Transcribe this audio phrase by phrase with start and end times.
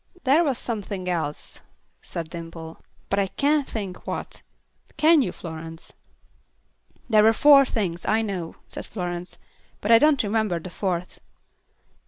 [0.23, 1.59] "There was something else,"
[2.01, 4.41] said Dimple, "but I can't think what.
[4.97, 5.93] Can you, Florence?"
[7.07, 9.37] "There were four things, I know," said Florence.
[9.79, 11.19] "But I don't remember the fourth."